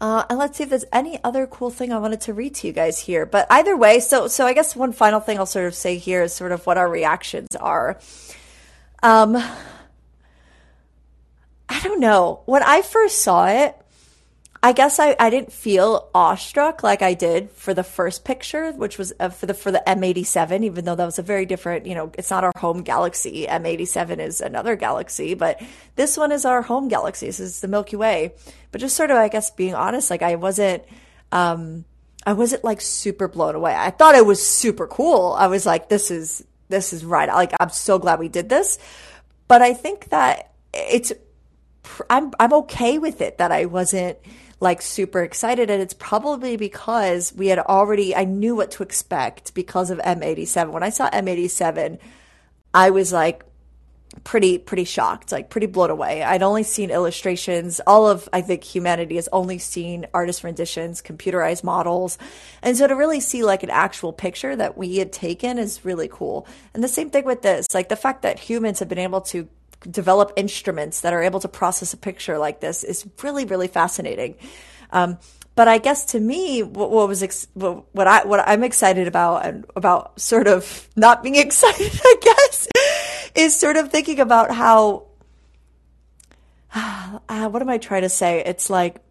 [0.02, 2.68] Uh, and let's see if there's any other cool thing I wanted to read to
[2.68, 3.28] you guys here.
[3.28, 6.24] But either way, so so I guess one final thing I'll sort of say here
[6.24, 8.00] is sort of what our reactions are.
[9.04, 9.36] Um,
[11.70, 12.42] I don't know.
[12.48, 13.76] When I first saw it,
[14.64, 19.00] I guess I, I didn't feel awestruck like I did for the first picture, which
[19.00, 20.64] was uh, for the for the M87.
[20.64, 23.48] Even though that was a very different, you know, it's not our home galaxy.
[23.48, 25.60] M87 is another galaxy, but
[25.96, 27.26] this one is our home galaxy.
[27.26, 28.34] This is the Milky Way.
[28.72, 30.84] But just sort of, I guess, being honest, like I wasn't,
[31.32, 31.84] um,
[32.26, 33.74] I wasn't like super blown away.
[33.76, 35.34] I thought it was super cool.
[35.34, 37.30] I was like, this is this is right.
[37.30, 38.78] Like I'm so glad we did this.
[39.48, 41.12] But I think that it's
[42.12, 44.20] I'm I'm okay with it that I wasn't
[44.62, 45.70] like super excited.
[45.70, 50.72] And it's probably because we had already, I knew what to expect because of M87.
[50.72, 52.00] When I saw M87,
[52.74, 53.44] I was like,
[54.26, 58.62] pretty pretty shocked like pretty blown away i'd only seen illustrations all of i think
[58.62, 62.18] humanity has only seen artist renditions computerized models
[62.62, 66.10] and so to really see like an actual picture that we had taken is really
[66.10, 69.22] cool and the same thing with this like the fact that humans have been able
[69.22, 69.48] to
[69.90, 74.36] develop instruments that are able to process a picture like this is really, really fascinating.
[74.92, 75.18] Um,
[75.56, 79.46] but I guess to me, what, what was ex- what I what I'm excited about
[79.46, 82.68] and about sort of not being excited, I guess,
[83.36, 85.08] is sort of thinking about how.
[87.28, 88.42] Uh, what am I trying to say?
[88.46, 89.02] It's like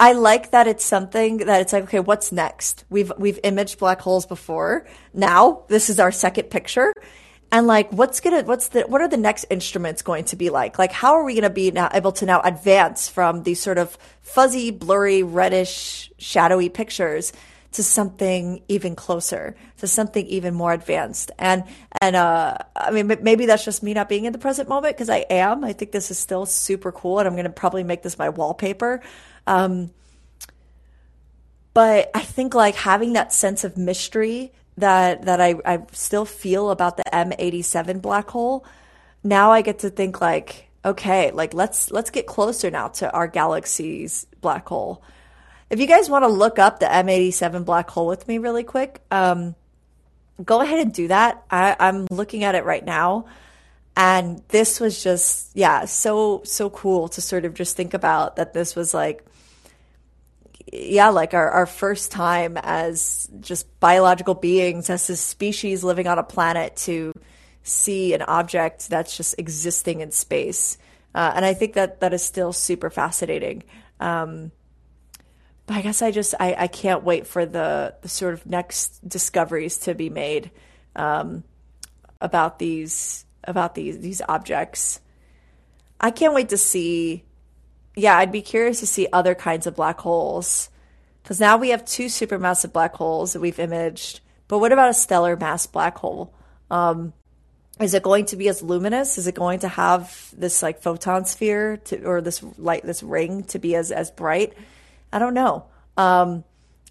[0.00, 2.84] I like that it's something that it's like, okay, what's next?
[2.88, 4.86] We've we've imaged black holes before.
[5.12, 6.92] Now this is our second picture
[7.50, 10.78] and like what's gonna what's the what are the next instruments going to be like?
[10.78, 13.96] Like how are we gonna be now able to now advance from these sort of
[14.20, 17.32] fuzzy blurry reddish shadowy pictures
[17.72, 21.30] to something even closer to something even more advanced?
[21.38, 21.64] And
[22.02, 25.08] and uh i mean maybe that's just me not being in the present moment because
[25.08, 25.64] i am.
[25.64, 29.00] I think this is still super cool and i'm gonna probably make this my wallpaper.
[29.46, 29.90] Um
[31.72, 36.70] but i think like having that sense of mystery that that I, I still feel
[36.70, 38.64] about the M87 black hole,
[39.22, 43.28] now I get to think like, okay, like let's let's get closer now to our
[43.28, 45.02] galaxy's black hole.
[45.70, 49.02] If you guys want to look up the M87 black hole with me really quick,
[49.10, 49.54] um,
[50.42, 51.44] go ahead and do that.
[51.50, 53.26] I, I'm looking at it right now.
[53.96, 58.52] And this was just, yeah, so, so cool to sort of just think about that
[58.52, 59.24] this was like
[60.72, 66.18] yeah, like our, our first time as just biological beings, as a species living on
[66.18, 67.12] a planet to
[67.62, 70.78] see an object that's just existing in space.
[71.14, 73.64] Uh, and I think that that is still super fascinating.
[74.00, 74.52] Um,
[75.66, 79.06] but I guess I just I, I can't wait for the, the sort of next
[79.06, 80.50] discoveries to be made
[80.96, 81.44] um,
[82.20, 85.00] about these about these these objects.
[86.00, 87.24] I can't wait to see
[87.98, 90.70] yeah, I'd be curious to see other kinds of black holes.
[91.22, 94.20] Because now we have two supermassive black holes that we've imaged.
[94.46, 96.32] But what about a stellar mass black hole?
[96.70, 97.12] Um,
[97.80, 99.18] is it going to be as luminous?
[99.18, 103.44] Is it going to have this like photon sphere to, or this light, this ring
[103.44, 104.54] to be as, as bright?
[105.12, 105.66] I don't know.
[105.96, 106.44] Um,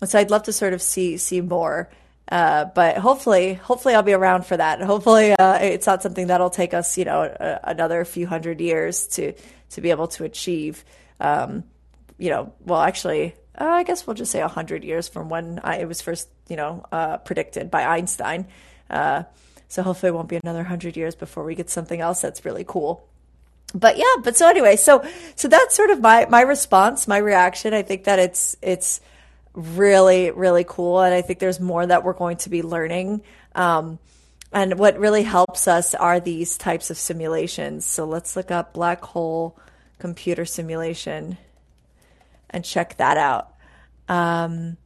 [0.03, 1.89] so I'd love to sort of see, see more.
[2.29, 4.81] Uh, but hopefully, hopefully I'll be around for that.
[4.81, 9.07] Hopefully, uh, it's not something that'll take us, you know, a, another few hundred years
[9.07, 9.33] to
[9.71, 10.83] to be able to achieve.
[11.19, 11.63] Um,
[12.17, 15.59] you know, well, actually, uh, I guess we'll just say a hundred years from when
[15.63, 18.47] I, it was first, you know, uh, predicted by Einstein.
[18.89, 19.23] Uh,
[19.67, 22.65] so hopefully, it won't be another hundred years before we get something else that's really
[22.65, 23.07] cool.
[23.75, 25.05] But yeah, but so anyway, so
[25.35, 27.73] so that's sort of my my response, my reaction.
[27.73, 29.01] I think that it's it's
[29.57, 31.01] really, really cool.
[31.01, 33.23] And I think there's more that we're going to be learning.
[33.55, 33.99] Um,
[34.51, 37.85] and what really helps us are these types of simulations.
[37.85, 39.57] So let's look up black hole
[39.99, 41.37] computer simulation
[42.49, 43.53] and check that out.
[44.07, 44.77] Um,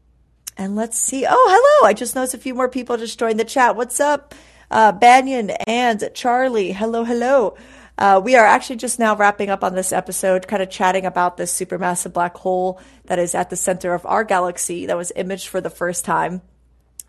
[0.57, 1.25] and let's see.
[1.29, 1.89] Oh, hello.
[1.89, 3.75] I just noticed a few more people just joined the chat.
[3.75, 4.33] What's up?
[4.69, 6.71] Uh, Banyan and Charlie.
[6.71, 7.55] Hello, hello.
[7.97, 11.37] Uh, we are actually just now wrapping up on this episode, kind of chatting about
[11.37, 15.47] this supermassive black hole that is at the center of our galaxy that was imaged
[15.47, 16.41] for the first time.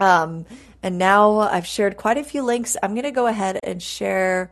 [0.01, 0.47] Um,
[0.83, 2.77] and now I've shared quite a few links.
[2.83, 4.51] I'm going to go ahead and share.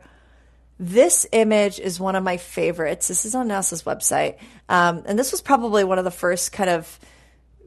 [0.79, 3.07] This image is one of my favorites.
[3.07, 4.37] This is on NASA's website.
[4.69, 6.99] Um, and this was probably one of the first kind of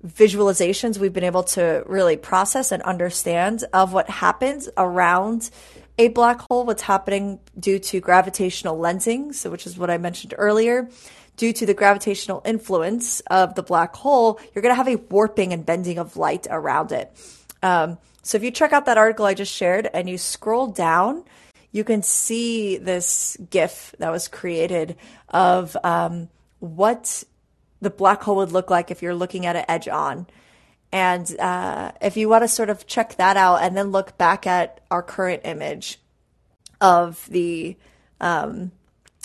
[0.07, 5.51] visualizations we've been able to really process and understand of what happens around
[5.99, 10.35] a black hole, what's happening due to gravitational lensing, so which is what I mentioned
[10.37, 10.89] earlier.
[11.37, 15.53] Due to the gravitational influence of the black hole, you're going to have a warping
[15.53, 17.11] and bending of light around it.
[17.65, 21.25] Um, so if you check out that article I just shared and you scroll down,
[21.73, 24.97] you can see this GIF that was created
[25.31, 26.29] of um,
[26.61, 27.25] what
[27.81, 30.27] the black hole would look like if you're looking at it edge on.
[30.93, 34.47] And uh, if you want to sort of check that out and then look back
[34.47, 35.99] at our current image
[36.81, 37.77] of the
[38.21, 38.73] um,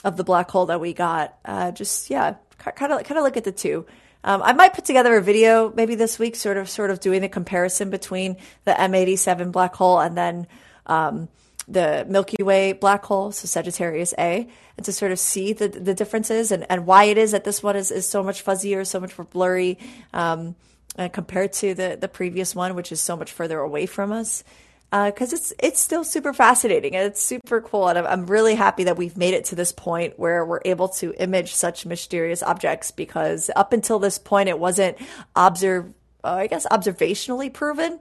[0.04, 3.38] of the black hole that we got, uh, just yeah, kind of kind of look
[3.38, 3.86] at the two.
[4.24, 7.22] Um, I might put together a video maybe this week, sort of sort of doing
[7.22, 10.48] the comparison between the M87 black hole and then
[10.86, 11.30] um,
[11.68, 15.94] the Milky Way black hole, so Sagittarius A, and to sort of see the the
[15.94, 19.00] differences and, and why it is that this one is, is so much fuzzier, so
[19.00, 19.78] much more blurry.
[20.14, 20.56] Um,
[20.98, 24.44] uh, compared to the the previous one, which is so much further away from us.
[24.92, 28.56] Because uh, it's it's still super fascinating and it's super cool, and I'm, I'm really
[28.56, 32.42] happy that we've made it to this point where we're able to image such mysterious
[32.42, 32.92] objects.
[32.92, 34.98] Because up until this point, it wasn't
[35.36, 38.00] observe, uh, I guess, observationally proven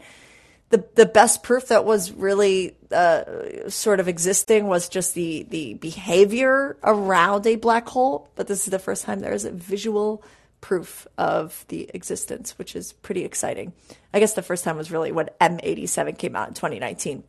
[0.70, 5.74] the the best proof that was really uh, sort of existing was just the the
[5.74, 8.28] behavior around a black hole.
[8.36, 10.22] But this is the first time there is a visual
[10.61, 13.73] proof of the existence, which is pretty exciting.
[14.13, 17.25] I guess the first time was really when M87 came out in 2019.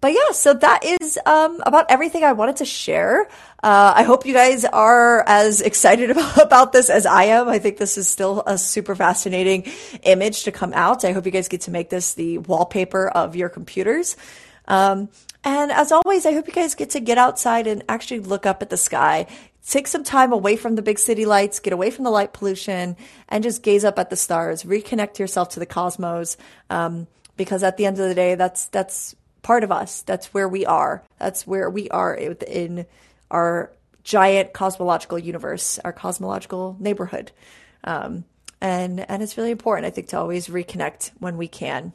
[0.00, 3.26] But yeah, so that is um, about everything I wanted to share.
[3.62, 7.48] Uh, I hope you guys are as excited about, this as I am.
[7.48, 9.64] I think this is still a super fascinating
[10.02, 11.04] image to come out.
[11.04, 14.16] I hope you guys get to make this the wallpaper of your computers.
[14.68, 15.08] Um,
[15.44, 18.62] and as always, I hope you guys get to get outside and actually look up
[18.62, 19.26] at the sky,
[19.68, 22.96] take some time away from the big city lights, get away from the light pollution,
[23.28, 24.62] and just gaze up at the stars.
[24.62, 26.36] Reconnect yourself to the cosmos,
[26.70, 27.06] um,
[27.36, 30.02] because at the end of the day, that's that's part of us.
[30.02, 31.02] That's where we are.
[31.18, 32.86] That's where we are in
[33.30, 33.72] our
[34.04, 37.32] giant cosmological universe, our cosmological neighborhood,
[37.84, 38.24] um,
[38.60, 41.92] and and it's really important, I think, to always reconnect when we can.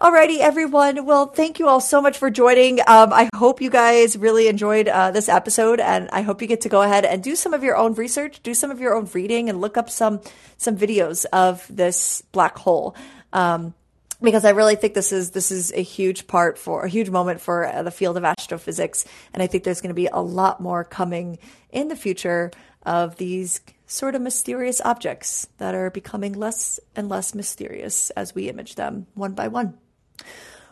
[0.00, 1.06] Alrighty, everyone.
[1.06, 2.80] Well, thank you all so much for joining.
[2.80, 6.62] Um, I hope you guys really enjoyed uh, this episode, and I hope you get
[6.62, 9.08] to go ahead and do some of your own research, do some of your own
[9.14, 10.20] reading, and look up some
[10.56, 12.96] some videos of this black hole.
[13.32, 13.72] Um,
[14.20, 17.40] because I really think this is this is a huge part for a huge moment
[17.40, 20.60] for uh, the field of astrophysics, and I think there's going to be a lot
[20.60, 21.38] more coming
[21.70, 22.50] in the future
[22.82, 28.48] of these sort of mysterious objects that are becoming less and less mysterious as we
[28.48, 29.78] image them one by one.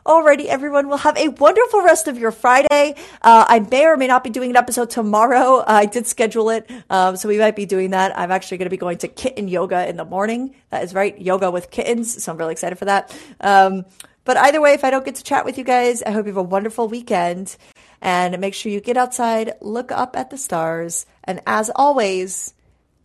[0.05, 0.89] Alrighty, everyone.
[0.89, 2.97] We'll have a wonderful rest of your Friday.
[3.23, 5.59] Uh, I may or may not be doing an episode tomorrow.
[5.59, 8.19] Uh, I did schedule it, um, so we might be doing that.
[8.19, 10.57] I'm actually going to be going to kitten yoga in the morning.
[10.71, 12.21] That is right, yoga with kittens.
[12.21, 13.17] So I'm really excited for that.
[13.41, 13.85] Um,
[14.25, 16.33] but either way, if I don't get to chat with you guys, I hope you
[16.33, 17.57] have a wonderful weekend.
[18.01, 22.55] And make sure you get outside, look up at the stars, and as always,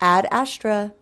[0.01, 0.93] ad astra.